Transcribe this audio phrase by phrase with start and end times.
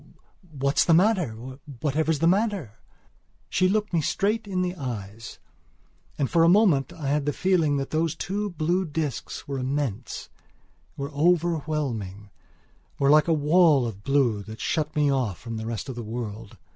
[0.49, 1.33] What's the matter?
[1.79, 2.79] Whatever's the matter?"
[3.51, 5.37] She looked me straight in the eyes;
[6.17, 10.29] and for a moment I had the feeling that those two blue discs were immense,
[10.97, 12.31] were overwhelming,
[12.97, 16.01] were like a wall of blue that shut me off from the rest of the
[16.01, 16.57] world.